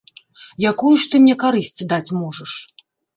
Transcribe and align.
Якую 0.69 0.93
ж 1.03 1.11
ты 1.11 1.15
мне 1.25 1.35
карысць 1.43 1.87
даць 1.91 2.15
можаш? 2.23 2.51